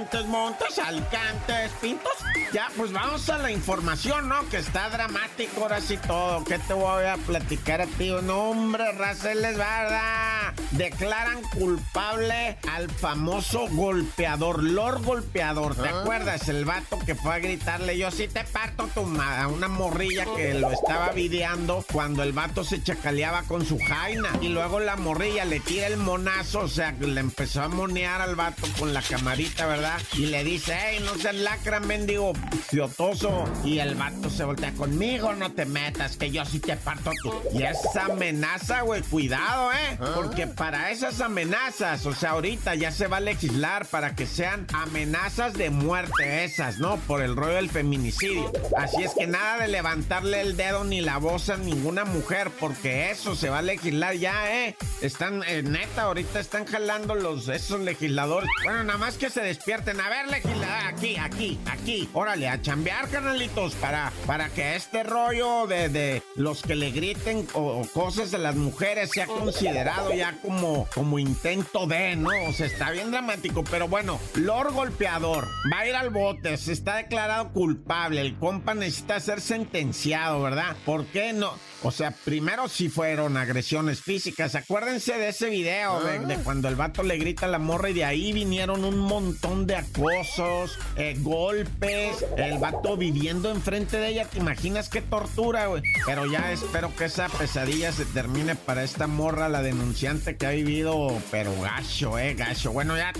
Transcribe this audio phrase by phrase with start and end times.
[0.00, 2.12] Montes, Montes, Alicantes, Pintos.
[2.54, 4.48] Ya, pues vamos a la información, ¿no?
[4.48, 6.42] Que está dramático ahora sí todo.
[6.44, 8.10] ¿Qué te voy a platicar a ti?
[8.22, 10.54] No, hombre, Racel es verdad.
[10.70, 15.76] Declaran culpable al famoso golpeador, Lord Golpeador.
[15.76, 16.00] ¿Te ah.
[16.00, 16.48] acuerdas?
[16.48, 20.54] El vato que fue a gritarle, yo sí te parto tu a una morrilla que
[20.54, 24.30] lo estaba videando cuando el vato se chacaleaba con su jaina.
[24.40, 28.34] Y luego la morrilla le tira el monazo, o sea, le empezó a monear al
[28.34, 29.89] vato con la camarita, ¿verdad?
[30.14, 32.32] Y le dice, hey, no seas lacra, mendigo
[32.68, 33.44] fiotoso.
[33.64, 37.32] Y el vato se voltea conmigo, no te metas, que yo sí te parto tú.
[37.52, 39.98] Y esa amenaza, güey, cuidado, ¿eh?
[40.00, 40.12] Ah.
[40.14, 44.66] Porque para esas amenazas, o sea, ahorita ya se va a legislar para que sean
[44.72, 46.96] amenazas de muerte esas, ¿no?
[46.96, 48.52] Por el rollo del feminicidio.
[48.76, 53.10] Así es que nada de levantarle el dedo ni la voz a ninguna mujer, porque
[53.10, 54.76] eso se va a legislar ya, ¿eh?
[55.00, 58.48] Están, eh, neta, ahorita están jalando los, esos legisladores.
[58.64, 59.79] Bueno, nada más que se despierten.
[59.80, 62.08] A ver, legislador, aquí, aquí, aquí.
[62.12, 67.48] Órale, a chambear, carnalitos, para, para que este rollo de, de los que le griten
[67.54, 72.28] o, cosas de las mujeres sea considerado ya como, como intento de, ¿no?
[72.46, 76.72] O sea, está bien dramático, pero bueno, Lord Golpeador va a ir al bote, se
[76.72, 80.76] está declarado culpable, el compa necesita ser sentenciado, ¿verdad?
[80.84, 81.54] ¿Por qué no?
[81.82, 84.54] O sea, primero sí fueron agresiones físicas.
[84.54, 87.94] Acuérdense de ese video de, de, cuando el vato le grita a la morra y
[87.94, 94.24] de ahí vinieron un montón de acosos, eh, golpes, el vato viviendo enfrente de ella.
[94.26, 95.82] ¿Te imaginas qué tortura, güey?
[96.06, 100.50] Pero ya espero que esa pesadilla se termine para esta morra, la denunciante que ha
[100.50, 102.72] vivido, pero gacho, eh, gacho.
[102.72, 103.12] Bueno, ya.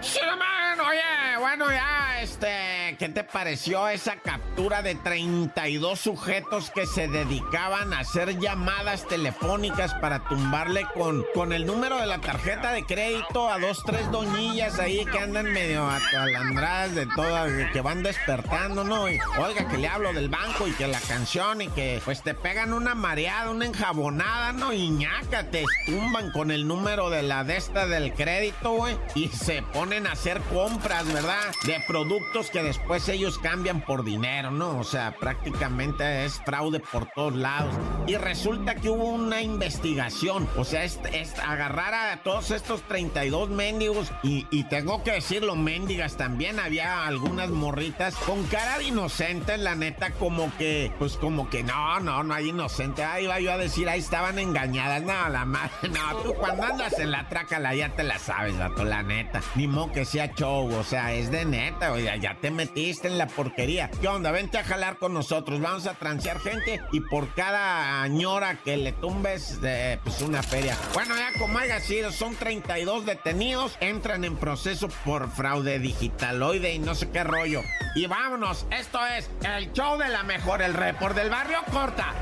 [0.00, 7.06] Sí, oye, bueno, ya, este ¿qué te pareció esa captura de 32 sujetos que se
[7.06, 12.84] dedicaban a hacer llamadas telefónicas para tumbarle con, con el número de la tarjeta de
[12.84, 18.84] crédito a dos, tres doñillas ahí que andan medio atalandradas de todas, que van despertando,
[18.84, 19.08] ¿no?
[19.08, 22.34] Y, oiga, que le hablo del banco y que la canción y que pues te
[22.34, 24.72] pegan una mareada, una enjabonada, ¿no?
[24.72, 29.28] Y ñaca, te tumban con el número de la de esta del crédito, güey, y
[29.28, 31.50] se ponen a hacer compras, ¿verdad?
[31.64, 34.78] De productos que después ellos cambian por dinero, ¿no?
[34.78, 37.74] O sea, prácticamente es fraude por todos lados.
[38.06, 40.98] Y resulta que hubo una investigación, o sea, es,
[41.42, 48.14] agarrar a todos estos 32 mendigos y, tengo que decirlo, mendigas también, había algunas morritas
[48.14, 52.50] con cara de inocente, la neta, como que, pues como que no, no, no hay
[52.50, 53.04] inocente.
[53.04, 56.98] Ahí iba yo a decir, ahí estaban engañadas, no, la madre, no, tú cuando andas
[56.98, 59.40] en la trácala ya te la sabes, gato, la neta.
[59.54, 63.26] Ni que sea show, o sea, es de neta, oye, ya te metí en la
[63.26, 63.90] porquería.
[64.00, 64.30] ¿Qué onda?
[64.30, 65.60] Vente a jalar con nosotros.
[65.60, 70.76] Vamos a transear gente y por cada ñora que le tumbes, eh, pues una feria.
[70.94, 73.76] Bueno, ya como haya sido, son 32 detenidos.
[73.80, 77.62] Entran en proceso por fraude digitaloide y no sé qué rollo.
[77.94, 82.14] Y vámonos, esto es el show de la mejor, el report del barrio corta.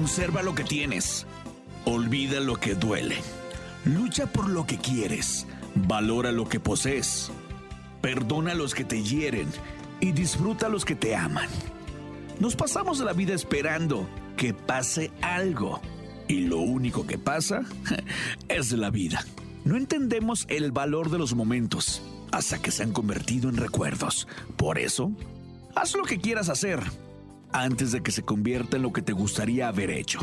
[0.00, 1.26] Conserva lo que tienes.
[1.84, 3.16] Olvida lo que duele.
[3.84, 5.46] Lucha por lo que quieres.
[5.74, 7.30] Valora lo que posees.
[8.00, 9.48] Perdona a los que te hieren
[10.00, 11.50] y disfruta a los que te aman.
[12.38, 14.08] Nos pasamos la vida esperando
[14.38, 15.82] que pase algo.
[16.28, 17.60] Y lo único que pasa
[18.48, 19.22] es la vida.
[19.66, 22.00] No entendemos el valor de los momentos
[22.32, 24.26] hasta que se han convertido en recuerdos.
[24.56, 25.12] Por eso,
[25.74, 26.80] haz lo que quieras hacer
[27.52, 30.20] antes de que se convierta en lo que te gustaría haber hecho.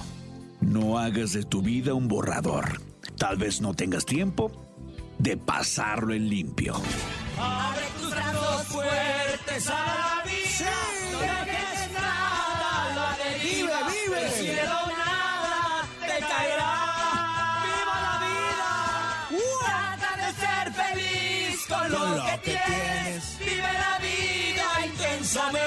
[0.61, 2.81] No hagas de tu vida un borrador.
[3.17, 4.51] Tal vez no tengas tiempo
[5.19, 6.75] de pasarlo en limpio.
[7.39, 10.71] Abre tus brazos fuertes a la vida.
[11.11, 13.77] No dejes nada, la deriva.
[13.87, 14.25] Vive, vive.
[14.25, 16.73] El cielo nada te caerá.
[17.63, 18.69] ¡Viva la vida!
[19.31, 19.59] Uh.
[19.65, 23.39] Trata de ser feliz con, lo, que, tienes.
[23.39, 25.66] Vive la vida intensamente,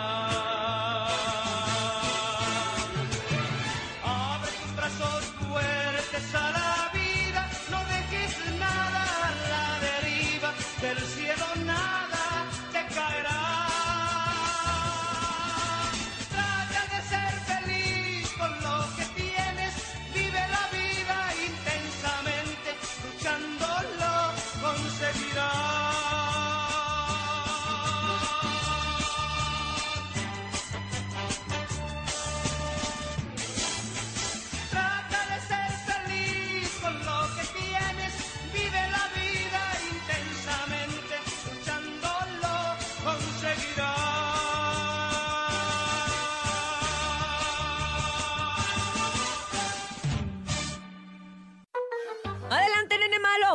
[6.11, 6.60] Fuertes a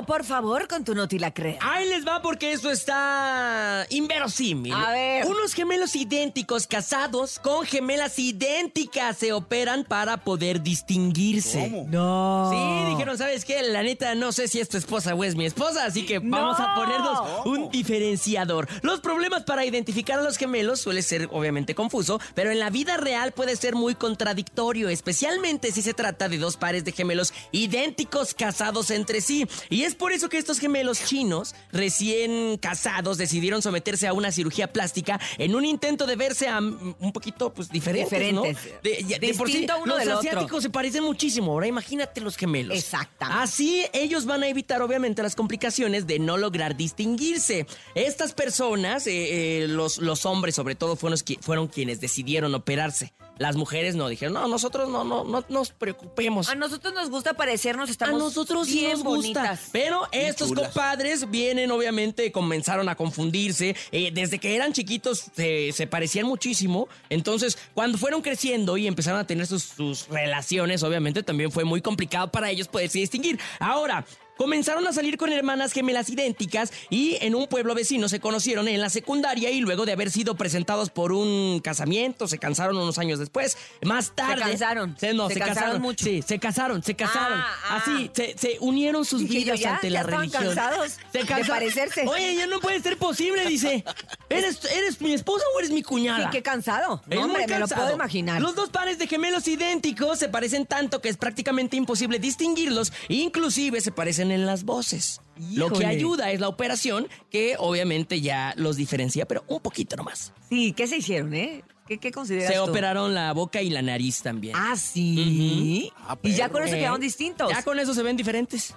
[0.06, 1.58] Por favor, con tu noti la crea.
[1.62, 4.72] Ahí les va porque esto está inverosímil.
[4.72, 5.26] A ver.
[5.26, 11.70] Unos gemelos idénticos casados con gemelas idénticas se operan para poder distinguirse.
[11.70, 11.86] ¿Cómo?
[11.90, 12.50] No.
[12.52, 13.62] Sí, dijeron, ¿sabes qué?
[13.62, 16.58] La neta, no sé si es tu esposa o es mi esposa, así que vamos
[16.60, 16.74] a No.
[16.74, 18.68] ponernos un diferenciador.
[18.82, 22.96] Los problemas para identificar a los gemelos suele ser obviamente confuso, pero en la vida
[22.98, 28.34] real puede ser muy contradictorio, especialmente si se trata de dos pares de gemelos idénticos
[28.34, 29.46] casados entre sí.
[29.70, 34.72] Y es por eso que estos gemelos chinos, recién casados, decidieron someterse a una cirugía
[34.72, 38.34] plástica en un intento de verse a, un poquito pues diferentes, Diferentes.
[38.34, 38.80] ¿no?
[38.82, 40.18] De, por sí, uno los otro.
[40.18, 41.52] asiáticos se parecen muchísimo.
[41.52, 42.76] Ahora imagínate los gemelos.
[42.76, 43.42] Exactamente.
[43.42, 47.66] Así ellos van a evitar obviamente las complicaciones de no lograr distinguirse.
[47.94, 53.12] Estas personas, eh, eh, los, los hombres sobre todo, fueron quienes decidieron operarse.
[53.38, 56.48] Las mujeres no dijeron, no, nosotros no, no, no nos preocupemos.
[56.48, 59.16] A nosotros nos gusta parecernos, A estamos nosotros sí bien nos gusta.
[59.40, 59.68] bonitas.
[59.72, 60.66] Pero estos chulas.
[60.66, 63.76] compadres vienen, obviamente, comenzaron a confundirse.
[63.92, 66.88] Eh, desde que eran chiquitos se, se parecían muchísimo.
[67.10, 71.82] Entonces, cuando fueron creciendo y empezaron a tener sus, sus relaciones, obviamente también fue muy
[71.82, 73.38] complicado para ellos poderse distinguir.
[73.58, 74.04] Ahora.
[74.36, 78.80] Comenzaron a salir con hermanas gemelas idénticas y en un pueblo vecino se conocieron en
[78.80, 83.18] la secundaria y luego de haber sido presentados por un casamiento se cansaron unos años
[83.18, 83.56] después.
[83.82, 84.40] Más tarde.
[84.42, 84.96] cansaron.
[84.98, 86.04] Se, no, Se se, cansaron casaron mucho.
[86.04, 87.38] Sí, se casaron, se casaron.
[87.38, 87.76] Ah, ah.
[87.82, 90.44] Así, se, se unieron sus Dije yo, vidas ya, ante ya la estaban religión.
[90.54, 92.06] cansados Se de cansa- parecerse.
[92.06, 93.84] Oye, ya no puede ser posible, dice.
[94.28, 96.24] ¿Eres, ¿Eres mi esposa o eres mi cuñada?
[96.24, 97.00] Sí, qué cansado.
[97.08, 97.82] Es No, muy hombre, me lo cansado.
[97.82, 98.42] puedo imaginar.
[98.42, 102.92] Los dos pares de gemelos idénticos se parecen tanto que es prácticamente imposible distinguirlos.
[103.08, 105.20] Inclusive se parecen en las voces.
[105.52, 110.32] Lo que ayuda es la operación, que obviamente ya los diferencia, pero un poquito nomás.
[110.48, 111.62] Sí, ¿qué se hicieron, eh?
[111.86, 112.62] ¿Qué, qué consideras Se tú?
[112.64, 114.56] operaron la boca y la nariz también.
[114.56, 115.92] Ah, sí.
[115.98, 117.48] Ah, y ya con eso quedaron distintos.
[117.50, 118.74] Ya con eso se ven diferentes.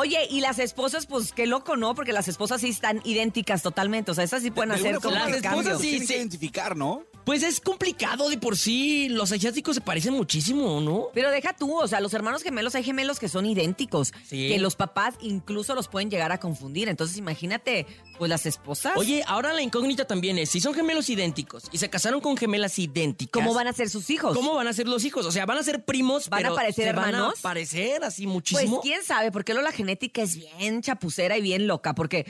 [0.00, 1.94] Oye, y las esposas, pues qué loco, ¿no?
[1.94, 4.10] Porque las esposas sí están idénticas totalmente.
[4.10, 6.14] O sea, esas sí pueden De hacer como las esposas sí, tienen sí.
[6.14, 7.02] identificar, ¿no?
[7.26, 9.10] Pues es complicado de por sí.
[9.10, 11.08] Los asiáticos se parecen muchísimo, ¿no?
[11.12, 14.14] Pero deja tú, o sea, los hermanos gemelos, hay gemelos que son idénticos.
[14.26, 14.48] Sí.
[14.48, 16.88] Que los papás incluso los pueden llegar a confundir.
[16.88, 17.86] Entonces, imagínate,
[18.18, 18.96] pues las esposas.
[18.96, 22.78] Oye, ahora la incógnita también es, si son gemelos idénticos y se casaron con gemelas
[22.78, 23.30] idénticas...
[23.32, 24.34] ¿cómo van a ser sus hijos?
[24.34, 25.26] ¿Cómo van a ser los hijos?
[25.26, 27.38] O sea, van a ser primos, ¿Van a parecer se van hermanos?
[27.38, 28.80] a parecer así Pues muchísimo.
[28.80, 32.24] quién sabe, porque luego la genética es bien chapucera y bien loca, porque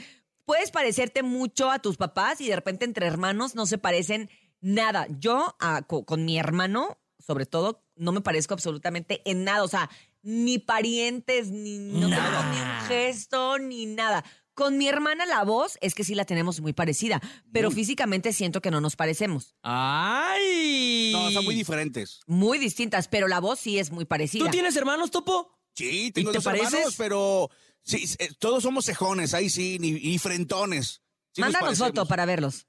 [0.45, 4.29] puedes parecerte mucho a tus papás y de repente entre hermanos no se parecen
[4.61, 5.05] nada.
[5.19, 9.67] Yo ah, co- con, mi hermano, sobre todo, no me parezco absolutamente en nada, o
[9.67, 9.89] sea,
[10.23, 14.23] ni parientes, ni no tengo ni un gesto, ni nada.
[14.55, 17.21] Con mi hermana la voz es que sí la tenemos muy parecida,
[17.53, 19.55] pero físicamente siento que no nos parecemos.
[19.61, 21.11] ¡Ay!
[21.13, 22.19] No, son muy diferentes.
[22.25, 24.45] Muy distintas, pero la voz sí es muy parecida.
[24.45, 25.60] ¿Tú tienes hermanos, Topo?
[25.73, 26.73] Sí, tengo te dos pareces?
[26.73, 27.49] hermanos, pero
[27.83, 31.01] sí, eh, todos somos cejones, ahí sí, y frentones.
[31.33, 32.67] Sí nos Mándanos foto para verlos.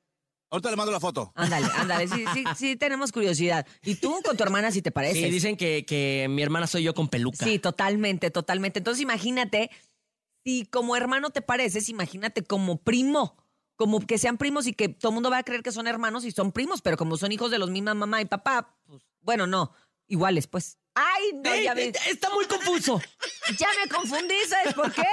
[0.53, 1.33] Ahorita le mando la foto.
[1.35, 3.67] Ándale, ándale, sí, sí, sí tenemos curiosidad.
[3.85, 5.25] ¿Y tú con tu hermana si te pareces?
[5.25, 7.43] Sí, dicen que, que mi hermana soy yo con peluca.
[7.43, 8.79] Sí, totalmente, totalmente.
[8.79, 9.71] Entonces imagínate,
[10.45, 13.35] si como hermano te pareces, imagínate como primo.
[13.77, 16.27] Como que sean primos y que todo el mundo va a creer que son hermanos
[16.27, 19.47] y son primos, pero como son hijos de los mismos mamá y papá, pues bueno,
[19.47, 19.73] no,
[20.07, 20.79] iguales pues.
[20.95, 23.01] Ay, no, Eh, ya, eh, me, está muy confuso.
[23.59, 25.07] ya me confundí, ¿sabes por qué?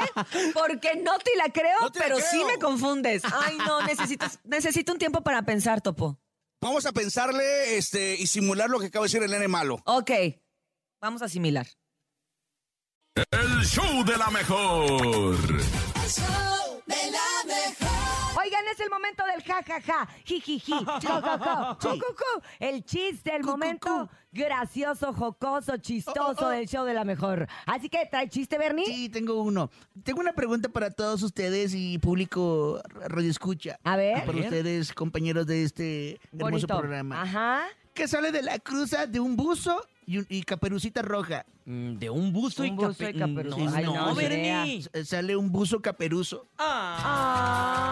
[0.54, 3.24] Porque no te la creo, No te la pero sí me confundes.
[3.34, 6.20] Ay, no, necesitas, necesito un tiempo para pensar, Topo.
[6.62, 9.82] Vamos a pensarle este, y simular lo que acaba de decir el nene malo.
[9.86, 10.12] Ok,
[11.02, 11.68] vamos a asimilar.
[13.16, 15.38] El show de la mejor.
[15.42, 16.59] El show de la mejor.
[18.38, 22.42] Oigan, es el momento del jajaja, jijiji, cucucú.
[22.60, 26.50] El chiste, el momento gracioso, jocoso, chistoso Oh, oh, oh.
[26.50, 27.48] del show de la mejor.
[27.66, 28.86] Así que, ¿trae chiste, Bernie?
[28.86, 29.70] Sí, tengo uno.
[30.04, 33.80] Tengo una pregunta para todos ustedes y público radio escucha.
[33.84, 34.26] A ver.
[34.26, 36.78] Para ustedes, compañeros de este hermoso Bonito.
[36.80, 37.22] programa.
[37.22, 37.64] Ajá.
[37.94, 41.46] ¿Qué sale de la cruza de un buzo y, un- y caperucita roja?
[41.66, 43.70] Mm, De un buzo y Un buzo cape- y caperucita.
[43.70, 44.16] No, Ay, no.
[44.16, 44.78] Bernie.
[44.80, 46.48] S- Sale un buzo caperuso.
[46.58, 47.86] Ah.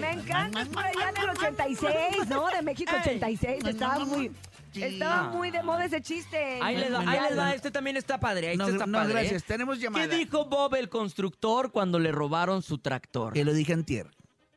[0.00, 2.46] Me encanta, es por allá en el 86, ¿no?
[2.48, 3.64] De México 86.
[3.64, 4.30] Estaba muy,
[4.72, 4.82] Sí.
[4.82, 6.58] estaba muy de moda ese chiste.
[6.62, 9.12] Ahí les va, ahí les va, este también está padre, ahí No, está no, padre.
[9.14, 9.42] gracias.
[9.42, 9.44] ¿eh?
[9.48, 10.08] Tenemos llamada.
[10.08, 13.32] ¿Qué dijo Bob el constructor cuando le robaron su tractor?
[13.32, 14.08] Que lo dije antier.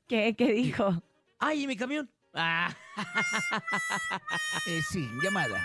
[0.08, 1.02] ¿Qué, qué dijo?
[1.40, 2.10] ¡Ay, ¿y mi camión!
[2.34, 2.76] Ah,
[4.68, 5.64] Eh, sí, llamada.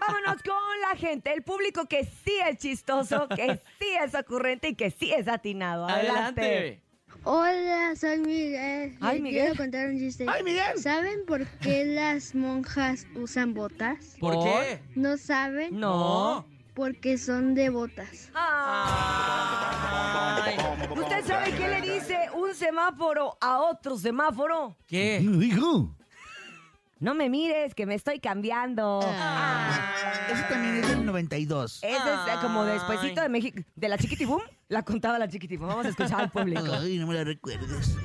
[0.00, 4.74] Vámonos con la gente, el público que sí es chistoso, que sí es ocurrente y
[4.74, 5.88] que sí es atinado.
[5.88, 6.40] Adelante.
[6.40, 6.82] adelante.
[7.24, 8.96] Hola, soy Miguel.
[9.00, 9.42] Ay, Les Miguel.
[9.44, 10.26] Quiero contar un chiste.
[10.28, 10.78] ¡Ay, Miguel!
[10.78, 14.16] ¿Saben por qué las monjas usan botas?
[14.18, 14.44] ¿Por ¿Por?
[14.44, 14.80] qué?
[14.96, 15.78] ¿No saben?
[15.78, 16.46] No.
[16.74, 18.30] Porque son de botas.
[18.34, 19.62] Ay.
[20.96, 24.76] ¿Usted sabe qué le dice un semáforo a otro semáforo?
[24.86, 25.20] ¿Qué?
[25.20, 25.94] Hijo.
[26.98, 29.00] No me mires, que me estoy cambiando.
[30.32, 31.80] Ese también es del 92.
[31.82, 32.74] Ese es como Ay.
[32.74, 35.66] despuésito de México, de la chiquitibum, la contaba la chiquitibum.
[35.66, 36.62] Vamos a escuchar al público.
[36.72, 37.96] Ay, no me la recuerdes.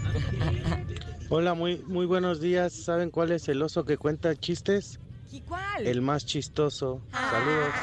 [1.29, 2.73] Hola, muy, muy buenos días.
[2.73, 4.99] ¿Saben cuál es el oso que cuenta chistes?
[5.31, 5.85] ¿Y cuál?
[5.85, 7.01] El más chistoso.
[7.11, 7.73] Saludos.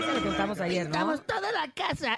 [0.00, 1.18] Eso lo contamos ayer, ¿no?
[1.20, 2.14] toda la casa.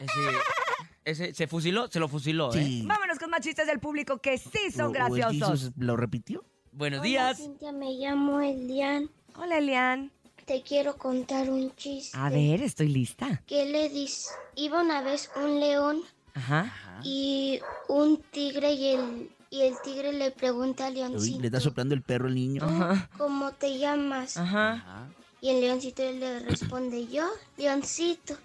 [1.04, 2.62] Ese, ese se fusiló, se lo fusiló, ¿eh?
[2.64, 2.84] Sí.
[2.86, 5.72] Vámonos con más chistes del público que sí son o graciosos.
[5.76, 6.44] ¿Lo repitió?
[6.72, 7.36] Buenos Hola, días.
[7.38, 9.10] Cintia, me llamo Elian.
[9.36, 10.12] Hola, Elian.
[10.44, 12.16] Te quiero contar un chiste.
[12.18, 13.42] A ver, estoy lista.
[13.46, 14.30] ¿Qué le dice?
[14.56, 16.02] Iba una vez un león
[16.34, 16.72] Ajá.
[17.04, 21.40] y un tigre y el, y el tigre le pregunta al Uy, leoncito.
[21.40, 22.62] le está soplando el perro al niño.
[22.64, 23.10] Ajá.
[23.18, 24.36] ¿Cómo te llamas?
[24.36, 25.08] Ajá.
[25.40, 28.36] Y el leoncito le responde, yo, leoncito.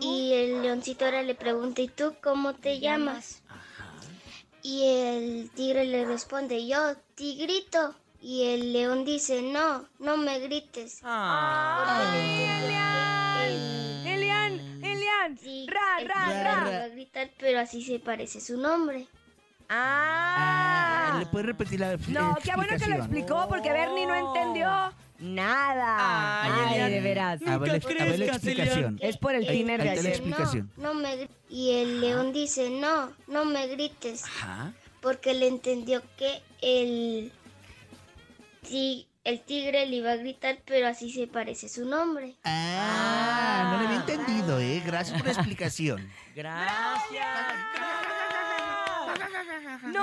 [0.00, 3.42] Y el leoncito ahora le pregunta, ¿y tú cómo te llamas?
[4.62, 6.78] Y el tigre le responde, yo,
[7.14, 7.94] tigrito.
[8.22, 11.00] Y el león dice, no, no me grites.
[11.02, 12.14] Elian.
[14.06, 15.38] Elian, Elian.
[15.38, 16.64] Sí, Ra, ra, ra.
[16.70, 19.06] le va a gritar, pero así se parece su nombre.
[19.72, 21.16] Ah.
[21.20, 24.68] ¿Le puedes repetir la No, qué bueno que lo explicó porque Bernie no entendió
[25.20, 26.42] nada.
[26.44, 26.90] Ay, Ay, Elian.
[26.90, 27.40] de veras.
[27.46, 28.98] A ver, la- a ver la crezcas, explicación.
[29.00, 30.06] Es por el tiner de ayer.
[30.06, 30.70] explicación.
[30.76, 31.28] No, no me.
[31.48, 34.24] Y el león dice, no, no me grites.
[34.24, 34.72] Ajá.
[35.00, 37.32] porque le entendió que el,
[39.24, 42.36] el tigre le iba a gritar, pero así se parece su nombre.
[42.44, 44.82] Ah, no lo había entendido, ¿eh?
[44.84, 46.06] Gracias por la explicación.
[46.34, 47.26] Gracias.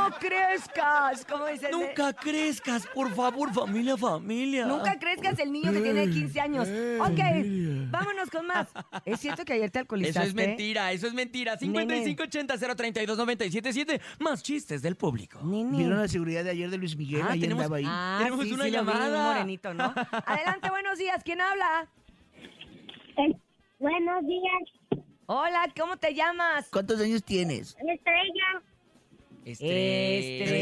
[0.09, 1.69] No crezcas, como dice.
[1.71, 4.65] Nunca crezcas, por favor, familia, familia.
[4.65, 6.67] Nunca crezcas el niño que tiene 15 años.
[6.99, 7.19] Ok,
[7.91, 8.67] vámonos con más.
[9.05, 10.27] ¿Es cierto que ayer te Eso alcoholizaste?
[10.29, 11.57] es mentira, eso es mentira.
[11.59, 13.99] 5580-032-977.
[14.19, 15.39] Más chistes del público.
[15.43, 15.77] Nene.
[15.77, 17.21] ¿Vieron la seguridad de ayer de Luis Miguel?
[17.23, 17.85] Ah, ahí tenemos- andaba ahí.
[17.87, 19.17] Ah, Tenemos sí, una sí llamada.
[19.17, 19.83] un morenito, ¿no?
[20.25, 21.21] Adelante, buenos días.
[21.23, 21.87] ¿Quién habla?
[23.79, 26.67] Buenos días, Hola, ¿cómo te llamas?
[26.71, 27.75] ¿Cuántos años tienes?
[27.79, 28.61] Estrella.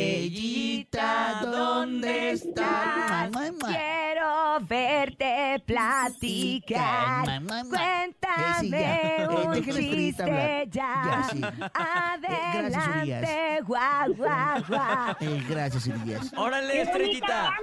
[0.05, 3.31] Estrellita, ¿dónde estás?
[3.31, 7.25] Quiero verte platicar.
[7.67, 9.17] Cuéntame Eh.
[9.21, 9.63] Eh, un hablar.
[9.63, 11.27] chiste ya.
[11.33, 11.41] Eh,
[11.73, 15.15] Adelante, guau, guau, guau.
[15.19, 16.31] Eh, gracias, Elías.
[16.37, 17.53] Órale, estrellita.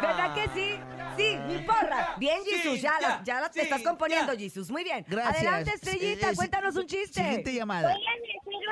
[0.00, 0.80] ¿Verdad que sí?
[1.16, 2.14] Sí, mi porra.
[2.18, 4.32] Bien, Jesús, ya, ya, la- ya la te estás componiendo.
[4.36, 4.68] Jesús.
[4.70, 5.04] Muy bien.
[5.06, 5.36] Gracias.
[5.46, 7.20] Adelante, Estrellita, Eh, eh, cuéntanos un chiste.
[7.22, 7.96] Siguiente llamada.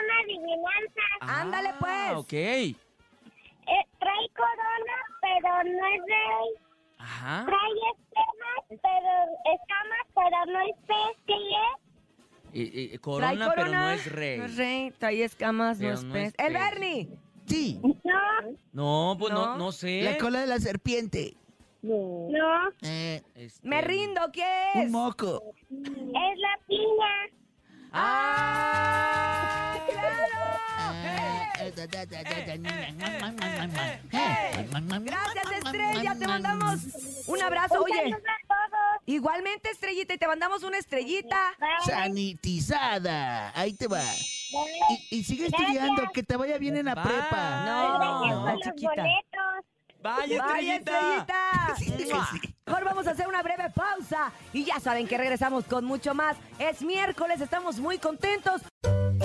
[0.04, 1.02] Una adivinanza.
[1.20, 1.92] Ándale, pues.
[1.92, 2.32] Ah, ok.
[2.32, 2.74] Eh,
[3.98, 6.48] trae corona, pero no es rey.
[6.98, 7.44] Ajá.
[7.46, 9.10] Trae escamas, pero
[9.54, 11.16] escamas, pero no es pez.
[11.26, 12.90] ¿Qué es?
[12.90, 14.38] Trae corona, pero no es rey.
[14.38, 16.28] No es rey, trae escamas, Pero no es no pez.
[16.28, 16.62] es ¡El pez.
[16.62, 17.08] Bernie!
[17.46, 18.22] Sí, No,
[18.72, 19.56] No, pues no, No.
[19.58, 20.02] no sé.
[20.02, 21.34] la cola de la serpiente.
[21.82, 22.28] no,
[22.82, 24.84] Eh, Este, Me rindo, ¿qué es?
[24.86, 25.42] un moco.
[25.70, 27.14] es la piña.
[27.92, 29.47] ¡Ah!
[35.00, 36.80] Gracias, Estrella, te mandamos
[37.26, 37.82] un abrazo.
[37.82, 39.02] Oye, Saludos a todos.
[39.06, 41.54] igualmente, Estrellita, y te mandamos una estrellita.
[41.84, 43.52] Sanitizada.
[43.58, 44.02] Ahí te va.
[45.10, 47.64] Y, y sigue estudiando, que te vaya bien en la prepa.
[47.64, 49.04] No, no, chiquita.
[50.00, 51.74] Vaya, ¡Vaya, estrellita.
[51.78, 52.28] Estrellita!
[52.30, 52.54] Sí.
[52.66, 56.36] Mejor vamos a hacer una breve pausa y ya saben que regresamos con mucho más.
[56.58, 58.62] Es miércoles, estamos muy contentos.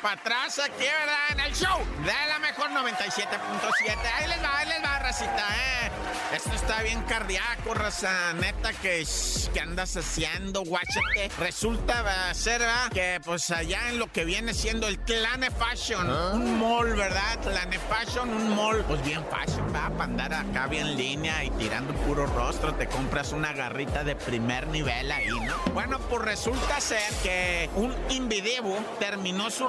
[0.00, 1.30] para atrás aquí, ¿verdad?
[1.30, 3.96] En el show de la mejor 97.7.
[4.14, 5.90] Ahí les va, ahí les va, racita, ¿eh?
[6.34, 8.32] Esto está bien cardíaco, raza.
[8.34, 9.06] Neta, que,
[9.54, 11.30] que andas haciendo, guáchate.
[11.38, 12.90] Resulta ser, ¿verdad?
[12.92, 17.38] Que pues allá en lo que viene siendo el Clane Fashion, un mall, ¿verdad?
[17.42, 21.94] Clane Fashion, un mall, pues bien fashion, va para andar acá bien línea y tirando
[21.94, 22.74] puro rostro.
[22.74, 25.56] Te compras una garrita de primer nivel ahí, ¿no?
[25.72, 29.68] Bueno, pues resulta ser que un individuo terminó su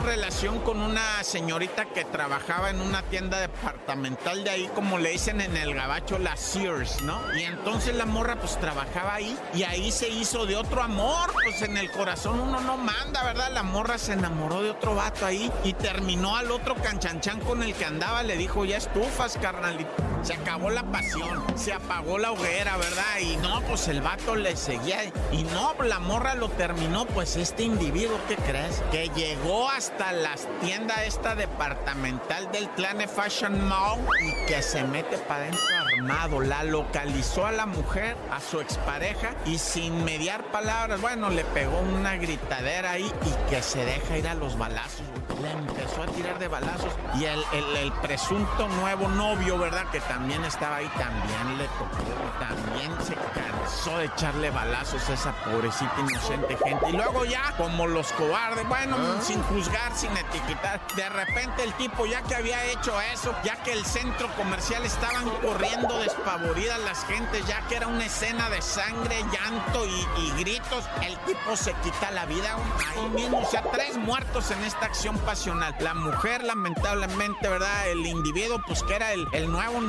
[0.66, 5.56] con una señorita que trabajaba en una tienda departamental de ahí, como le dicen en
[5.56, 7.18] el gabacho, la Sears, ¿no?
[7.34, 11.62] Y entonces la morra pues trabajaba ahí y ahí se hizo de otro amor, pues
[11.62, 13.52] en el corazón uno no manda, ¿verdad?
[13.54, 17.74] La morra se enamoró de otro vato ahí y terminó al otro canchanchan con el
[17.74, 20.17] que andaba, le dijo, ya estufas, carnalito.
[20.28, 23.20] Se acabó la pasión, se apagó la hoguera, ¿verdad?
[23.22, 25.06] Y no, pues el vato le seguía.
[25.32, 28.84] Y no, la morra lo terminó, pues este individuo, ¿qué crees?
[28.92, 35.18] Que llegó hasta las tiendas esta departamental del Planet Fashion Mall y que se mete
[35.18, 35.64] para adentro
[35.96, 36.42] armado.
[36.42, 41.80] La localizó a la mujer, a su expareja, y sin mediar palabras, bueno, le pegó
[41.80, 45.04] una gritadera ahí y que se deja ir a los balazos.
[45.42, 49.86] Le empezó a tirar de balazos y el, el- el presunto nuevo novio, ¿verdad?
[49.92, 50.17] Que también
[50.48, 51.98] estaba ahí, también le tocó,
[52.40, 56.90] también se cansó de echarle balazos a esa pobrecita inocente gente.
[56.90, 62.06] Y luego ya, como los cobardes, bueno, sin juzgar, sin etiquetar, de repente el tipo
[62.06, 67.46] ya que había hecho eso, ya que el centro comercial estaban corriendo despavoridas las gentes,
[67.46, 72.12] ya que era una escena de sangre, llanto y, y gritos, el tipo se quita
[72.12, 72.56] la vida
[72.96, 73.39] ahí mismo.
[73.39, 75.76] O sea, tres muertos en esta acción pasional.
[75.80, 77.89] La mujer, lamentablemente, ¿verdad?
[77.89, 79.82] El individuo, pues que era el, el nuevo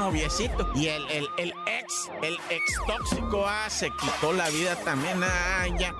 [0.75, 5.21] Y el, el, el ex, el ex tóxico, ah, se quitó la vida también.
[5.23, 5.95] Ah, ya.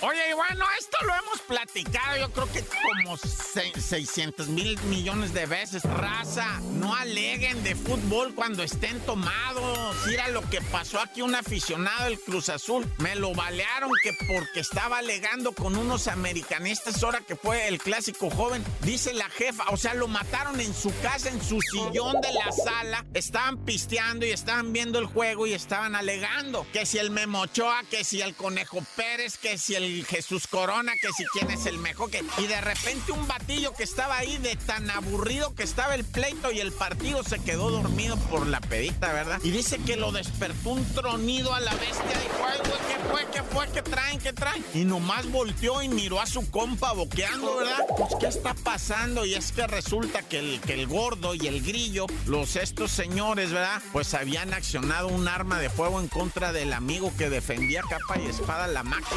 [0.00, 5.32] Oye, y bueno, esto lo hemos platicado yo creo que como se- 600 mil millones
[5.32, 5.82] de veces.
[5.84, 9.96] Raza, no aleguen de fútbol cuando estén tomados.
[10.06, 12.86] Mira lo que pasó aquí un aficionado del Cruz Azul.
[12.98, 18.30] Me lo balearon que porque estaba alegando con unos americanistas ahora que fue el clásico
[18.30, 18.64] joven.
[18.80, 22.50] Dice la jefa, o sea, lo mataron en su casa, en su sillón de la
[22.52, 23.04] sala.
[23.14, 28.04] Estaban pisteando y estaban viendo el juego y estaban alegando que si el Memochoa, que
[28.04, 32.10] si el Conejo Pérez, que si el Jesús Corona, que si quién es el mejor,
[32.10, 32.24] que...
[32.38, 36.50] Y de repente un batillo que estaba ahí de tan aburrido que estaba el pleito
[36.50, 39.38] y el partido se quedó dormido por la pedita, ¿verdad?
[39.44, 42.18] Y dice que lo despertó un tronido a la bestia.
[42.20, 43.26] Dijo, ay, güey, ¿qué fue?
[43.32, 43.68] ¿Qué fue?
[43.68, 44.18] ¿Qué traen?
[44.18, 44.64] ¿Qué traen?
[44.74, 47.78] Y nomás volteó y miró a su compa boqueando, ¿verdad?
[47.96, 49.24] Pues, ¿qué está pasando?
[49.24, 53.52] Y es que resulta que el, que el gordo y el grillo, los estos señores,
[53.52, 53.80] ¿verdad?
[53.92, 58.26] Pues habían accionado un arma de fuego en contra del amigo que defendía capa y
[58.26, 59.11] espada la máquina,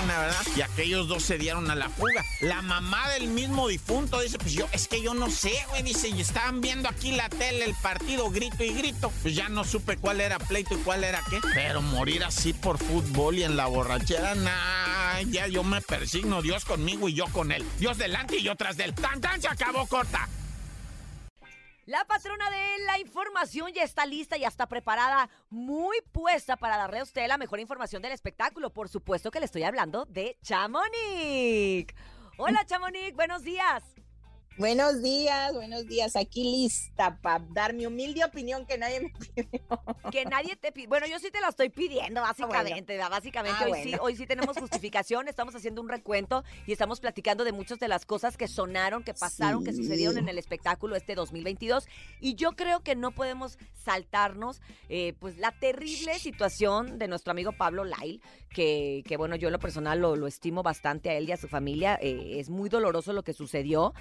[0.55, 2.23] Y aquellos dos se dieron a la fuga.
[2.41, 6.09] La mamá del mismo difunto dice, pues yo, es que yo no sé, güey, dice,
[6.09, 9.11] y estaban viendo aquí la tele, el partido, grito y grito.
[9.21, 11.39] Pues ya no supe cuál era pleito y cuál era qué.
[11.53, 16.65] Pero morir así por fútbol y en la borrachera, nah, ya yo me persigno, Dios
[16.65, 17.65] conmigo y yo con él.
[17.79, 18.93] Dios delante y yo tras de él.
[18.93, 19.41] ¡Tan, tan!
[19.41, 20.29] Se acabó corta.
[21.85, 26.99] La patrona de la información ya está lista, ya está preparada, muy puesta para darle
[26.99, 28.71] a usted la mejor información del espectáculo.
[28.71, 31.93] Por supuesto que le estoy hablando de Chamonix.
[32.37, 33.94] Hola Chamonix, buenos días.
[34.57, 36.15] Buenos días, buenos días.
[36.15, 39.59] Aquí lista para dar mi humilde opinión que nadie me pidió.
[40.11, 40.87] Que nadie te pide.
[40.87, 42.93] Bueno, yo sí te la estoy pidiendo, básicamente.
[42.95, 43.09] ¿verdad?
[43.11, 45.27] Básicamente, Ah, hoy, sí, hoy sí tenemos justificación.
[45.27, 49.13] Estamos haciendo un recuento y estamos platicando de muchas de las cosas que sonaron, que
[49.13, 51.85] pasaron, que sucedieron en el espectáculo este 2022.
[52.21, 57.51] Y yo creo que no podemos saltarnos, eh, pues, la terrible situación de nuestro amigo
[57.51, 61.27] Pablo Lyle, que, que bueno, yo en lo personal lo, lo estimo bastante a él
[61.27, 61.99] y a su familia.
[62.01, 63.93] eh, es muy doloroso lo que sucedió.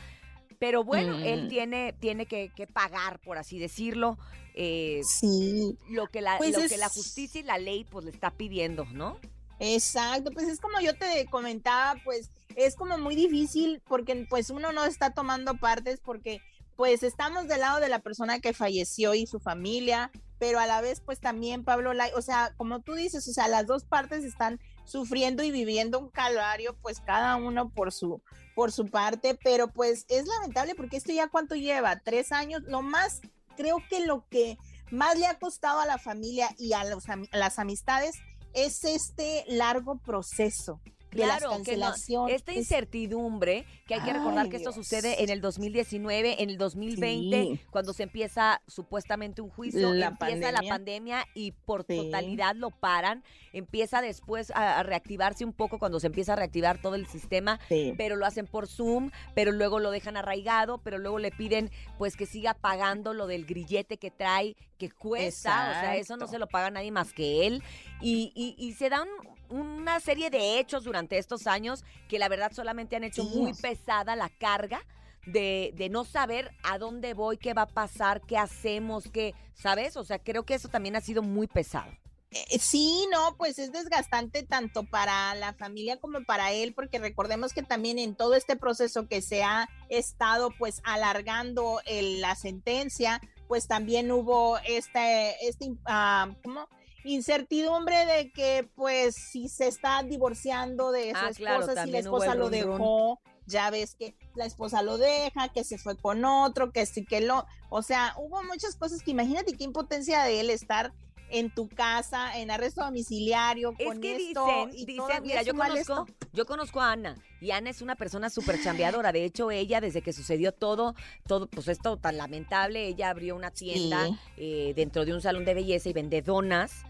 [0.59, 1.49] Pero bueno, él Mm.
[1.49, 4.19] tiene, tiene que, que pagar, por así decirlo.
[4.57, 8.05] eh, Sí, lo que la, Pues lo es- que la justicia y la ley pues
[8.05, 9.19] le está pidiendo, ¿no?
[9.59, 10.31] exacto.
[10.33, 14.85] Pues es como yo te comentaba, pues es como muy difícil porque pues uno no
[14.85, 16.41] está tomando partes porque
[16.77, 20.81] pues estamos del lado de la persona que falleció y su familia, pero a la
[20.81, 24.25] vez pues también Pablo Lai, o sea, como tú dices, o sea, las dos partes
[24.25, 28.23] están sufriendo y viviendo un calvario, pues cada uno por su
[28.55, 32.83] por su parte, pero pues es lamentable porque esto ya cuánto lleva, tres años, lo
[32.83, 33.21] más
[33.57, 34.59] creo que lo que
[34.91, 38.17] más le ha costado a la familia y a, los a las amistades
[38.53, 40.81] es este largo proceso
[41.15, 42.37] de las Claro, no- cancelaciones.
[42.37, 44.87] esta incertidumbre, que hay que recordar que esto Dios.
[44.87, 47.61] sucede en el 2019, en el 2020, Sí.
[47.71, 51.27] cuando se empieza supuestamente un juicio, La empieza la pandemia.
[51.35, 51.97] y por Sí.
[51.97, 53.23] totalidad lo paran,
[53.53, 57.59] empieza después a, a reactivarse un poco cuando se empieza a reactivar todo el sistema,
[57.69, 57.95] Sí.
[57.97, 62.17] pero lo hacen por Zoom, pero luego lo dejan arraigado, pero luego le piden pues
[62.17, 66.39] que siga pagando lo del grillete que trae, que cuesta, o sea, eso no se
[66.39, 67.63] lo paga nadie más que él.
[68.01, 69.09] Y, y- y se dan
[69.51, 73.39] una serie de hechos durante estos años que la verdad solamente han hecho Sí.
[73.39, 74.83] muy pesada la carga.
[75.27, 79.97] De, de no saber a dónde voy, qué va a pasar, qué hacemos, qué, ¿sabes?
[79.97, 81.91] O sea, creo que eso también ha sido muy pesado.
[82.31, 87.55] Eh, Sí, no, pues es desgastante tanto para la familia como para él, porque recordemos
[87.55, 93.19] que también en todo este proceso que se ha estado pues alargando el- la sentencia,
[93.49, 96.69] pues también hubo este, este ah, ¿cómo?
[97.05, 101.35] Incertidumbre de que pues si se está divorciando de su Ah, esposa,
[101.73, 105.79] claro, si la esposa lo dejó, ya ves que la esposa lo deja, que se
[105.79, 109.65] fue con otro, que sí que lo, o sea, hubo muchas cosas que imagínate qué
[109.65, 110.93] impotencia de él estar
[111.35, 115.53] en tu casa, en arresto domiciliario, Es con que esto, dicen, y dicen, mira, yo
[115.55, 116.07] conozco, esto.
[116.33, 119.11] yo conozco a Ana y Ana es una persona súper chambeadora.
[119.13, 120.95] De hecho, ella desde que sucedió todo,
[121.27, 124.17] todo, pues esto tan lamentable, ella abrió una tienda Sí.
[124.37, 126.85] eh, dentro de un salón de belleza y vende donas.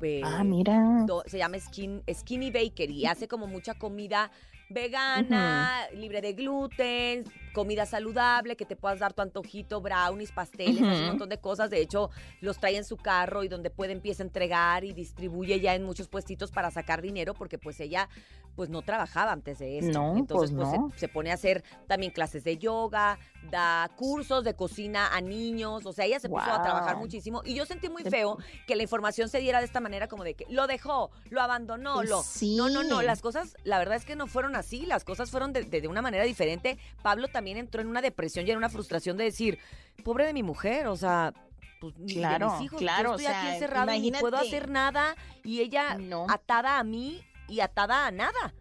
[0.00, 1.04] eh, Ah, mira.
[1.06, 3.04] do- se llama Skin, Skinny Bakery.
[3.06, 4.30] Hace como mucha comida
[4.68, 11.06] vegana, libre de gluten, comida saludable, que te puedas dar tu antojito, brownies, pasteles, un
[11.06, 11.70] montón de cosas.
[11.70, 15.60] De hecho, los trae en su carro y donde puede empieza a entregar y distribuye
[15.60, 18.08] ya en muchos puestitos para sacar dinero, porque pues ella
[18.54, 19.92] pues no trabajaba antes de esto.
[19.98, 20.90] No, Entonces pues pues, no.
[20.92, 23.18] se, se pone a hacer también clases de yoga,
[23.50, 27.54] da cursos de cocina a niños, o sea, ella se puso a trabajar muchísimo y
[27.54, 30.34] yo sentí muy Se- feo que la información se diera de esta manera como de
[30.34, 32.22] que lo dejó, lo abandonó, Pues lo...
[32.22, 32.56] sí.
[32.56, 35.52] No, no, no, las cosas, la verdad es que no fueron así, las cosas fueron
[35.52, 36.78] de, de- de una manera diferente.
[37.02, 39.58] Pablo también entró en una depresión y en una frustración de decir,
[40.04, 41.32] pobre de mi mujer, o sea...
[41.80, 44.36] Pues, ni de Claro, mis hijos, claro, yo o estoy aquí encerrado y ni puedo
[44.36, 46.26] hacer nada y ella No.
[46.28, 48.52] atada a mí y atada a nada.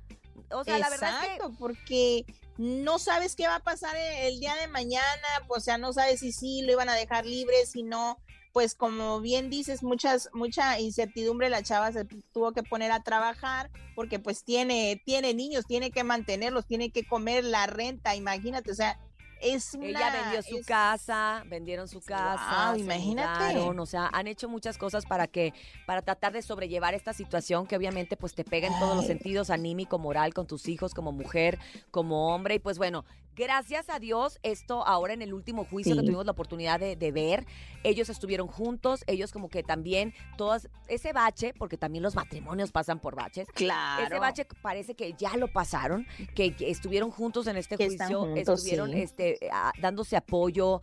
[0.51, 2.25] O sea, la verdad es que Exacto, porque
[2.60, 6.19] no sabes qué va a pasar el día de mañana, pues, o sea, no sabes
[6.19, 8.19] si sí lo iban a dejar libre, si no,
[8.53, 13.69] pues como bien dices, muchas, mucha incertidumbre, la chava se tuvo que poner a trabajar
[13.95, 18.75] porque pues tiene, tiene niños, tiene que mantenerlos, tiene que comer la renta, imagínate, o
[18.75, 18.99] sea,
[19.39, 19.88] es una...
[19.88, 23.53] Ella vendió su es- casa, vendieron su casa, se imagínate.
[23.55, 25.53] mudaron, o sea, han hecho muchas cosas para que,
[25.86, 29.51] para tratar de sobrellevar esta situación que obviamente pues te pega en todos los sentidos,
[29.51, 31.60] anímico, moral, con tus hijos, como mujer,
[31.91, 33.05] como hombre, y pues bueno,
[33.38, 37.12] gracias a Dios, esto ahora en el último juicio que tuvimos la oportunidad de, de
[37.12, 37.45] ver,
[37.84, 43.00] ellos estuvieron juntos, ellos como que también, todas, ese bache, porque también los matrimonios pasan
[43.00, 44.06] por baches, Claro.
[44.08, 48.21] ese bache parece que ya lo pasaron, que, que estuvieron juntos en este Que juicio,
[48.21, 49.02] juntos, estuvieron sí.
[49.02, 50.82] este, a- dándose apoyo.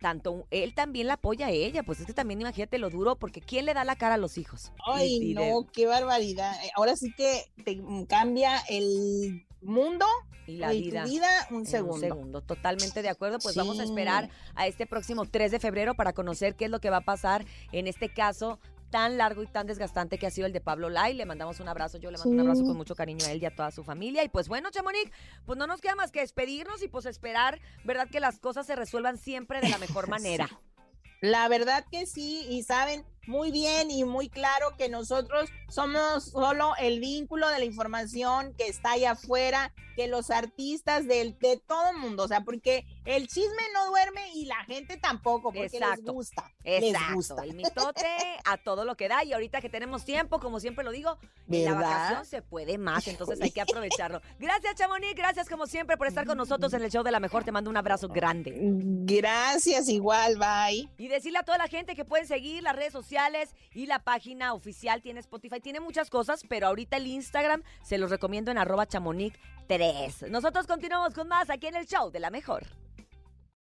[0.00, 3.40] Tanto él también la apoya a ella, pues es que también imagínate lo duro, porque
[3.42, 4.72] ¿quién le da la cara a los hijos?
[4.86, 6.52] Ay, Y- y de- no, qué barbaridad.
[6.64, 10.06] Eh, Ahora sí que te cambia el mundo
[10.46, 11.04] y la y vida.
[11.04, 11.94] tu vida un segundo.
[11.96, 13.38] Un segundo, totalmente de acuerdo.
[13.40, 16.80] Pues vamos a esperar a este próximo 3 de febrero para conocer qué es lo
[16.80, 18.58] que va a pasar en este caso
[18.90, 21.14] tan largo y tan desgastante que ha sido el de Pablo Lai.
[21.14, 23.46] Le mandamos un abrazo, yo le mando un abrazo con mucho cariño a él y
[23.46, 24.24] a toda su familia.
[24.24, 25.10] Y pues bueno, Chamonix,
[25.46, 28.08] pues no nos queda más que despedirnos y pues esperar, ¿verdad?
[28.10, 30.48] Que las cosas se resuelvan siempre de la mejor manera.
[31.20, 36.72] La verdad que sí, y saben muy bien y muy claro que nosotros somos solo
[36.80, 41.90] el vínculo de la información que está allá afuera, que los artistas del, de todo
[41.90, 45.74] el mundo, o sea, porque el chisme no duerme y la gente tampoco, porque les
[45.74, 46.14] Exacto.
[46.14, 46.50] gusta.
[46.64, 47.44] Les Exacto, gusta.
[47.44, 48.06] el mitote
[48.46, 51.74] a todo lo que da y ahorita que tenemos tiempo, como siempre lo digo, la
[51.74, 54.22] vacación se puede más, entonces hay que aprovecharlo.
[54.38, 57.44] Gracias Chamonix, gracias como siempre por estar con nosotros en el show de la mejor,
[57.44, 58.54] te mando un abrazo grande.
[58.56, 60.88] Gracias, igual, bye.
[60.96, 64.54] Y decirle a toda la gente que pueden seguir las redes sociales y la página
[64.54, 68.86] oficial tiene Spotify, tiene muchas cosas, pero ahorita el Instagram se los recomiendo en arroba
[68.86, 69.89] chamonix 3.
[70.28, 72.66] Nosotros continuamos con más aquí en el show de la mejor.